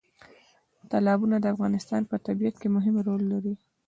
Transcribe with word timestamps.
تالابونه 0.91 1.35
د 1.39 1.45
افغانستان 1.55 2.01
په 2.09 2.15
طبیعت 2.25 2.55
کې 2.61 2.67
مهم 2.75 2.95
رول 3.07 3.21
لري. 3.33 3.53